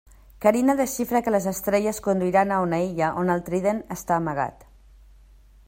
[0.43, 4.65] Carina desxifra que les estrelles conduiran a una illa on el Trident està amagat.